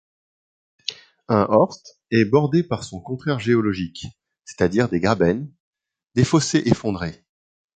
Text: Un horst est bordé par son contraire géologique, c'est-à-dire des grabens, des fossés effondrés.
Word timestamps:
Un 1.27 1.43
horst 1.49 1.99
est 2.09 2.25
bordé 2.25 2.63
par 2.63 2.83
son 2.83 2.99
contraire 2.99 3.37
géologique, 3.37 4.07
c'est-à-dire 4.45 4.89
des 4.89 4.99
grabens, 4.99 5.45
des 6.15 6.23
fossés 6.25 6.63
effondrés. 6.65 7.23